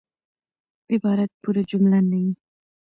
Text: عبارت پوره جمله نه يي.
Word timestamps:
عبارت 0.93 1.31
پوره 1.41 1.61
جمله 1.69 1.99
نه 2.09 2.17
يي. 2.25 2.33